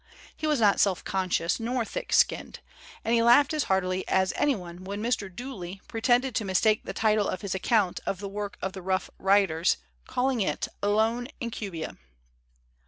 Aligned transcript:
He 0.35 0.47
was 0.47 0.59
not 0.59 0.79
self 0.79 1.03
conscious 1.03 1.59
nor 1.59 1.85
thin 1.85 2.05
skinned; 2.09 2.59
and 3.05 3.13
he 3.13 3.21
laughed 3.21 3.53
as 3.53 3.65
heartily 3.65 4.03
as 4.07 4.33
anyone 4.35 4.83
when 4.83 4.99
Mr. 4.99 5.29
Dooley 5.31 5.79
pretended 5.87 6.33
to 6.33 6.43
mistake 6.43 6.81
the 6.83 6.91
title 6.91 7.29
of 7.29 7.41
his 7.41 7.53
account 7.53 7.99
of 8.03 8.17
the 8.19 8.27
work 8.27 8.57
of 8.63 8.73
the 8.73 8.81
Rough 8.81 9.11
Riders, 9.19 9.77
call 10.07 10.29
ing 10.31 10.41
it 10.41 10.67
l 10.81 10.89
Alone 10.89 11.27
in 11.39 11.51
Cubia.' 11.51 11.97